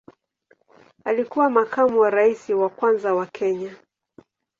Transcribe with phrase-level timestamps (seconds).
[1.05, 3.75] Alikuwa makamu wa rais wa kwanza wa Kenya.